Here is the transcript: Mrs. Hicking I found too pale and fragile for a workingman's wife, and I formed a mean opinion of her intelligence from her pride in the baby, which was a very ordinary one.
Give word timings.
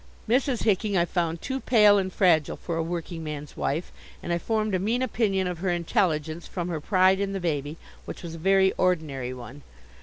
Mrs. 0.27 0.63
Hicking 0.63 0.97
I 0.97 1.05
found 1.05 1.43
too 1.43 1.59
pale 1.59 1.99
and 1.99 2.11
fragile 2.11 2.57
for 2.57 2.75
a 2.75 2.81
workingman's 2.81 3.55
wife, 3.55 3.91
and 4.23 4.33
I 4.33 4.39
formed 4.39 4.73
a 4.73 4.79
mean 4.79 5.03
opinion 5.03 5.45
of 5.45 5.59
her 5.59 5.69
intelligence 5.69 6.47
from 6.47 6.69
her 6.69 6.81
pride 6.81 7.19
in 7.19 7.33
the 7.33 7.39
baby, 7.39 7.77
which 8.05 8.23
was 8.23 8.33
a 8.33 8.39
very 8.39 8.71
ordinary 8.79 9.31
one. 9.31 9.61